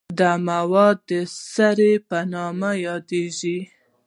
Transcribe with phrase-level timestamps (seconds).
[0.19, 1.11] دا مواد د
[1.53, 3.59] سرې په نوم یادیږي.